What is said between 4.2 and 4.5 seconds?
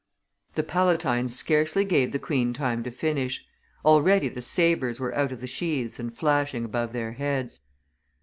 the